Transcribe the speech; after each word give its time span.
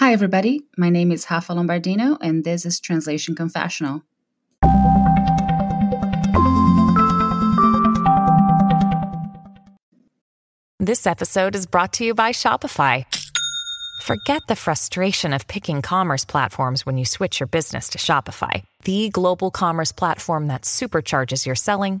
Hi, 0.00 0.14
everybody. 0.14 0.62
My 0.78 0.88
name 0.88 1.12
is 1.12 1.26
Rafa 1.30 1.52
Lombardino, 1.52 2.16
and 2.22 2.42
this 2.42 2.64
is 2.64 2.80
Translation 2.80 3.34
Confessional. 3.34 4.02
This 10.78 11.06
episode 11.06 11.54
is 11.54 11.66
brought 11.66 11.92
to 11.92 12.04
you 12.06 12.14
by 12.14 12.30
Shopify. 12.30 13.04
Forget 14.00 14.40
the 14.48 14.56
frustration 14.56 15.34
of 15.34 15.46
picking 15.46 15.82
commerce 15.82 16.24
platforms 16.24 16.86
when 16.86 16.96
you 16.96 17.04
switch 17.04 17.38
your 17.38 17.46
business 17.46 17.90
to 17.90 17.98
Shopify, 17.98 18.64
the 18.84 19.10
global 19.10 19.50
commerce 19.50 19.92
platform 19.92 20.46
that 20.46 20.62
supercharges 20.62 21.44
your 21.44 21.56
selling 21.56 22.00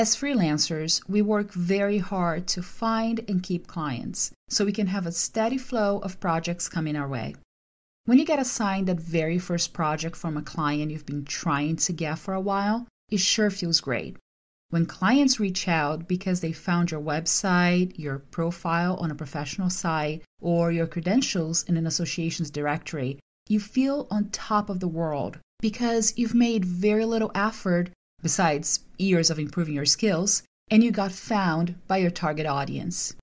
As 0.00 0.16
freelancers, 0.16 1.06
we 1.10 1.20
work 1.20 1.52
very 1.52 1.98
hard 1.98 2.46
to 2.54 2.62
find 2.62 3.20
and 3.28 3.42
keep 3.42 3.66
clients 3.66 4.32
so 4.48 4.64
we 4.64 4.72
can 4.72 4.86
have 4.86 5.04
a 5.04 5.12
steady 5.12 5.58
flow 5.58 5.98
of 5.98 6.18
projects 6.18 6.70
coming 6.70 6.96
our 6.96 7.06
way. 7.06 7.34
When 8.06 8.18
you 8.18 8.24
get 8.24 8.38
assigned 8.38 8.88
that 8.88 8.98
very 8.98 9.38
first 9.38 9.74
project 9.74 10.16
from 10.16 10.38
a 10.38 10.42
client 10.42 10.90
you've 10.90 11.04
been 11.04 11.26
trying 11.26 11.76
to 11.76 11.92
get 11.92 12.18
for 12.18 12.32
a 12.32 12.40
while, 12.40 12.86
it 13.10 13.20
sure 13.20 13.50
feels 13.50 13.82
great. 13.82 14.16
When 14.70 14.86
clients 14.86 15.38
reach 15.38 15.68
out 15.68 16.08
because 16.08 16.40
they 16.40 16.52
found 16.52 16.90
your 16.90 17.02
website, 17.02 17.92
your 17.98 18.20
profile 18.20 18.96
on 18.96 19.10
a 19.10 19.14
professional 19.22 19.68
site, 19.68 20.22
or 20.40 20.72
your 20.72 20.86
credentials 20.86 21.64
in 21.64 21.76
an 21.76 21.86
association's 21.86 22.50
directory, 22.50 23.18
you 23.50 23.60
feel 23.60 24.06
on 24.10 24.30
top 24.30 24.70
of 24.70 24.80
the 24.80 24.88
world 24.88 25.36
because 25.60 26.14
you've 26.16 26.32
made 26.32 26.64
very 26.64 27.04
little 27.04 27.30
effort 27.34 27.90
besides 28.22 28.80
years 28.98 29.30
of 29.30 29.38
improving 29.38 29.74
your 29.74 29.84
skills, 29.84 30.42
and 30.70 30.84
you 30.84 30.90
got 30.90 31.12
found 31.12 31.74
by 31.86 31.98
your 31.98 32.10
target 32.10 32.46
audience. 32.46 33.14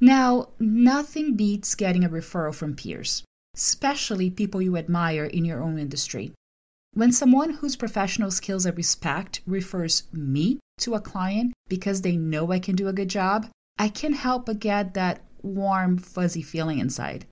Now, 0.00 0.48
nothing 0.58 1.36
beats 1.36 1.74
getting 1.74 2.04
a 2.04 2.08
referral 2.08 2.54
from 2.54 2.74
peers, 2.74 3.22
especially 3.54 4.30
people 4.30 4.62
you 4.62 4.76
admire 4.76 5.24
in 5.24 5.44
your 5.44 5.62
own 5.62 5.78
industry. 5.78 6.32
When 6.94 7.12
someone 7.12 7.50
whose 7.50 7.76
professional 7.76 8.30
skills 8.30 8.66
I 8.66 8.70
respect 8.70 9.42
refers 9.46 10.04
me 10.12 10.58
to 10.78 10.94
a 10.94 11.00
client 11.00 11.52
because 11.68 12.02
they 12.02 12.16
know 12.16 12.50
I 12.50 12.58
can 12.58 12.74
do 12.74 12.88
a 12.88 12.92
good 12.92 13.08
job, 13.08 13.48
I 13.78 13.88
can't 13.88 14.16
help 14.16 14.46
but 14.46 14.58
get 14.58 14.94
that 14.94 15.22
warm, 15.42 15.98
fuzzy 15.98 16.42
feeling 16.42 16.78
inside. 16.78 17.26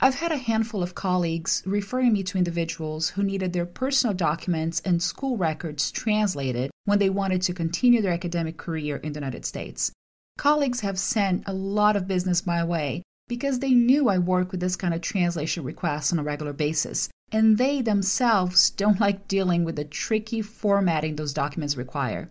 I've 0.00 0.14
had 0.14 0.30
a 0.30 0.36
handful 0.36 0.80
of 0.80 0.94
colleagues 0.94 1.60
referring 1.66 2.12
me 2.12 2.22
to 2.22 2.38
individuals 2.38 3.08
who 3.08 3.24
needed 3.24 3.52
their 3.52 3.66
personal 3.66 4.14
documents 4.14 4.80
and 4.84 5.02
school 5.02 5.36
records 5.36 5.90
translated 5.90 6.70
when 6.84 7.00
they 7.00 7.10
wanted 7.10 7.42
to 7.42 7.52
continue 7.52 8.00
their 8.00 8.12
academic 8.12 8.56
career 8.58 8.98
in 8.98 9.12
the 9.12 9.18
United 9.18 9.44
States. 9.44 9.90
Colleagues 10.36 10.80
have 10.80 11.00
sent 11.00 11.42
a 11.48 11.52
lot 11.52 11.96
of 11.96 12.06
business 12.06 12.46
my 12.46 12.62
way 12.62 13.02
because 13.26 13.58
they 13.58 13.72
knew 13.72 14.08
I 14.08 14.18
work 14.18 14.52
with 14.52 14.60
this 14.60 14.76
kind 14.76 14.94
of 14.94 15.00
translation 15.00 15.64
requests 15.64 16.12
on 16.12 16.20
a 16.20 16.22
regular 16.22 16.52
basis, 16.52 17.08
and 17.32 17.58
they 17.58 17.82
themselves 17.82 18.70
don't 18.70 19.00
like 19.00 19.26
dealing 19.26 19.64
with 19.64 19.74
the 19.74 19.84
tricky 19.84 20.42
formatting 20.42 21.16
those 21.16 21.34
documents 21.34 21.76
require. 21.76 22.30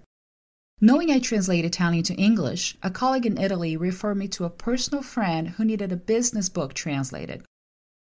Knowing 0.80 1.12
I 1.12 1.20
translate 1.20 1.66
Italian 1.66 2.06
to 2.06 2.14
English, 2.16 2.78
a 2.82 2.90
colleague 2.90 3.26
in 3.26 3.38
Italy 3.38 3.76
referred 3.76 4.16
me 4.16 4.30
to 4.30 4.46
a 4.46 4.50
personal 4.50 5.04
friend 5.04 5.50
who 5.50 5.66
needed 5.66 5.92
a 5.92 5.98
business 5.98 6.48
book 6.48 6.74
translated. 6.74 7.44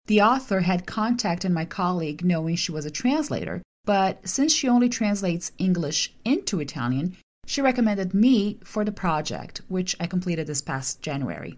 The 0.08 0.22
author 0.22 0.62
had 0.62 0.88
contacted 0.88 1.52
my 1.52 1.66
colleague 1.66 2.24
knowing 2.24 2.56
she 2.56 2.72
was 2.72 2.86
a 2.86 2.92
translator, 2.92 3.62
but 3.86 4.28
since 4.28 4.54
she 4.54 4.68
only 4.68 4.88
translates 4.88 5.52
English 5.58 6.14
into 6.24 6.62
Italian, 6.62 7.18
she 7.46 7.62
recommended 7.62 8.14
me 8.14 8.60
for 8.64 8.86
the 8.86 8.92
project, 8.92 9.62
which 9.68 9.96
I 10.00 10.08
completed 10.08 10.48
this 10.48 10.62
past 10.62 11.02
January. 11.02 11.58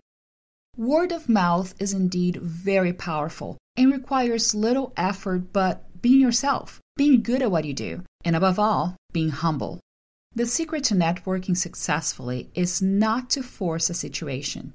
Word 0.75 1.11
of 1.11 1.29
mouth 1.29 1.75
is 1.79 1.93
indeed 1.93 2.37
very 2.37 2.93
powerful 2.93 3.57
and 3.75 3.91
requires 3.91 4.55
little 4.55 4.93
effort 4.97 5.53
but 5.53 6.01
being 6.01 6.19
yourself, 6.19 6.79
being 6.95 7.21
good 7.21 7.41
at 7.41 7.51
what 7.51 7.65
you 7.65 7.73
do, 7.73 8.03
and 8.25 8.35
above 8.35 8.57
all, 8.57 8.95
being 9.11 9.29
humble. 9.29 9.79
The 10.33 10.45
secret 10.45 10.83
to 10.85 10.95
networking 10.95 11.57
successfully 11.57 12.49
is 12.55 12.81
not 12.81 13.29
to 13.31 13.43
force 13.43 13.89
a 13.89 13.93
situation. 13.93 14.73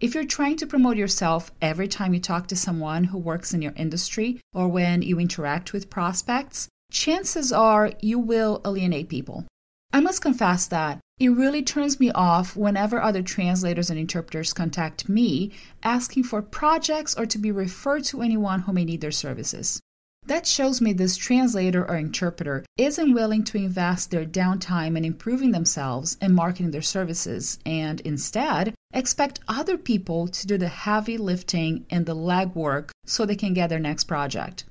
If 0.00 0.14
you're 0.14 0.24
trying 0.24 0.56
to 0.56 0.66
promote 0.66 0.96
yourself 0.96 1.52
every 1.62 1.86
time 1.86 2.14
you 2.14 2.20
talk 2.20 2.48
to 2.48 2.56
someone 2.56 3.04
who 3.04 3.18
works 3.18 3.54
in 3.54 3.62
your 3.62 3.72
industry 3.76 4.40
or 4.52 4.66
when 4.66 5.02
you 5.02 5.20
interact 5.20 5.72
with 5.72 5.88
prospects, 5.88 6.68
chances 6.90 7.52
are 7.52 7.92
you 8.00 8.18
will 8.18 8.60
alienate 8.66 9.08
people. 9.08 9.44
I 9.92 10.00
must 10.00 10.20
confess 10.20 10.66
that 10.66 10.98
it 11.20 11.28
really 11.28 11.62
turns 11.62 12.00
me 12.00 12.10
off 12.10 12.56
whenever 12.56 13.00
other 13.00 13.22
translators 13.22 13.88
and 13.88 13.96
interpreters 13.96 14.52
contact 14.52 15.08
me 15.08 15.52
asking 15.84 16.24
for 16.24 16.42
projects 16.42 17.14
or 17.16 17.24
to 17.26 17.38
be 17.38 17.52
referred 17.52 18.02
to 18.06 18.20
anyone 18.20 18.62
who 18.62 18.72
may 18.72 18.84
need 18.84 19.00
their 19.00 19.12
services. 19.12 19.80
That 20.26 20.46
shows 20.46 20.80
me 20.80 20.94
this 20.94 21.18
translator 21.18 21.84
or 21.86 21.96
interpreter 21.96 22.64
isn't 22.78 23.12
willing 23.12 23.44
to 23.44 23.58
invest 23.58 24.10
their 24.10 24.24
downtime 24.24 24.96
in 24.96 25.04
improving 25.04 25.52
themselves 25.52 26.16
and 26.18 26.34
marketing 26.34 26.70
their 26.70 26.80
services, 26.80 27.58
and 27.66 28.00
instead 28.00 28.74
expect 28.94 29.40
other 29.48 29.76
people 29.76 30.28
to 30.28 30.46
do 30.46 30.56
the 30.56 30.68
heavy 30.68 31.18
lifting 31.18 31.84
and 31.90 32.06
the 32.06 32.16
legwork 32.16 32.90
so 33.04 33.26
they 33.26 33.36
can 33.36 33.52
get 33.52 33.68
their 33.68 33.78
next 33.78 34.04
project. 34.04 34.64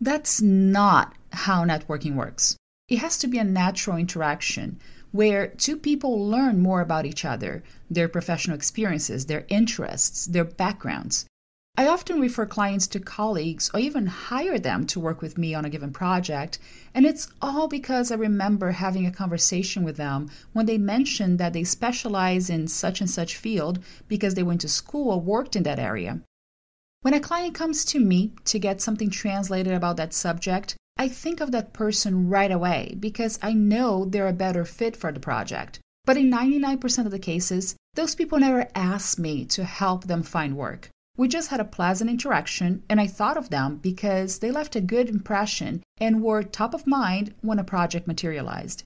That's 0.00 0.40
not 0.40 1.14
how 1.32 1.64
networking 1.64 2.14
works. 2.14 2.56
It 2.88 2.98
has 3.00 3.18
to 3.18 3.26
be 3.26 3.38
a 3.38 3.44
natural 3.44 3.98
interaction 3.98 4.80
where 5.12 5.48
two 5.48 5.76
people 5.76 6.26
learn 6.26 6.60
more 6.60 6.80
about 6.80 7.06
each 7.06 7.24
other, 7.24 7.62
their 7.90 8.08
professional 8.08 8.56
experiences, 8.56 9.26
their 9.26 9.44
interests, 9.48 10.26
their 10.26 10.44
backgrounds, 10.44 11.26
I 11.76 11.88
often 11.88 12.20
refer 12.20 12.46
clients 12.46 12.86
to 12.88 13.00
colleagues 13.00 13.68
or 13.74 13.80
even 13.80 14.06
hire 14.06 14.60
them 14.60 14.86
to 14.86 15.00
work 15.00 15.20
with 15.20 15.36
me 15.36 15.54
on 15.54 15.64
a 15.64 15.70
given 15.70 15.92
project, 15.92 16.60
and 16.94 17.04
it's 17.04 17.26
all 17.42 17.66
because 17.66 18.12
I 18.12 18.14
remember 18.14 18.70
having 18.70 19.06
a 19.06 19.10
conversation 19.10 19.82
with 19.82 19.96
them 19.96 20.30
when 20.52 20.66
they 20.66 20.78
mentioned 20.78 21.40
that 21.40 21.52
they 21.52 21.64
specialize 21.64 22.48
in 22.48 22.68
such 22.68 23.00
and 23.00 23.10
such 23.10 23.36
field 23.36 23.80
because 24.06 24.34
they 24.34 24.44
went 24.44 24.60
to 24.60 24.68
school 24.68 25.10
or 25.10 25.20
worked 25.20 25.56
in 25.56 25.64
that 25.64 25.80
area. 25.80 26.20
When 27.02 27.12
a 27.12 27.18
client 27.18 27.56
comes 27.56 27.84
to 27.86 27.98
me 27.98 28.34
to 28.44 28.60
get 28.60 28.80
something 28.80 29.10
translated 29.10 29.72
about 29.72 29.96
that 29.96 30.14
subject, 30.14 30.76
I 30.96 31.08
think 31.08 31.40
of 31.40 31.50
that 31.50 31.72
person 31.72 32.28
right 32.28 32.52
away 32.52 32.94
because 33.00 33.36
I 33.42 33.52
know 33.52 34.04
they're 34.04 34.28
a 34.28 34.32
better 34.32 34.64
fit 34.64 34.96
for 34.96 35.10
the 35.10 35.18
project. 35.18 35.80
But 36.04 36.16
in 36.16 36.30
99% 36.30 37.04
of 37.04 37.10
the 37.10 37.18
cases, 37.18 37.74
those 37.94 38.14
people 38.14 38.38
never 38.38 38.68
ask 38.76 39.18
me 39.18 39.44
to 39.46 39.64
help 39.64 40.04
them 40.04 40.22
find 40.22 40.56
work. 40.56 40.88
We 41.16 41.28
just 41.28 41.50
had 41.50 41.60
a 41.60 41.64
pleasant 41.64 42.10
interaction, 42.10 42.82
and 42.88 43.00
I 43.00 43.06
thought 43.06 43.36
of 43.36 43.50
them 43.50 43.76
because 43.76 44.40
they 44.40 44.50
left 44.50 44.74
a 44.74 44.80
good 44.80 45.08
impression 45.08 45.82
and 45.98 46.22
were 46.22 46.42
top 46.42 46.74
of 46.74 46.88
mind 46.88 47.34
when 47.40 47.60
a 47.60 47.64
project 47.64 48.08
materialized. 48.08 48.82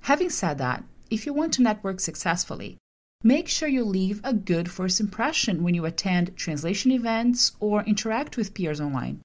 Having 0.00 0.30
said 0.30 0.58
that, 0.58 0.82
if 1.10 1.26
you 1.26 1.32
want 1.32 1.52
to 1.54 1.62
network 1.62 2.00
successfully, 2.00 2.76
make 3.22 3.48
sure 3.48 3.68
you 3.68 3.84
leave 3.84 4.20
a 4.24 4.34
good 4.34 4.68
first 4.68 4.98
impression 4.98 5.62
when 5.62 5.74
you 5.74 5.84
attend 5.84 6.36
translation 6.36 6.90
events 6.90 7.52
or 7.60 7.84
interact 7.84 8.36
with 8.36 8.52
peers 8.52 8.80
online. 8.80 9.22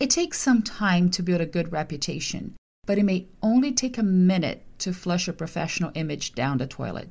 It 0.00 0.10
takes 0.10 0.40
some 0.40 0.62
time 0.62 1.10
to 1.10 1.22
build 1.22 1.40
a 1.40 1.46
good 1.46 1.70
reputation, 1.70 2.56
but 2.86 2.98
it 2.98 3.04
may 3.04 3.28
only 3.40 3.70
take 3.72 3.98
a 3.98 4.02
minute 4.02 4.64
to 4.78 4.92
flush 4.92 5.28
your 5.28 5.34
professional 5.34 5.92
image 5.94 6.34
down 6.34 6.58
the 6.58 6.66
toilet. 6.66 7.10